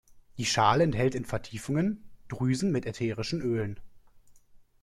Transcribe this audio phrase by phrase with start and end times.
[0.39, 3.79] Die Schale enthält in Vertiefungen Drüsen mit ätherischen Ölen.